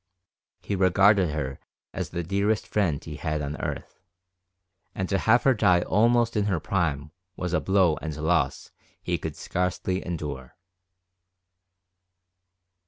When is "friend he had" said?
2.67-3.39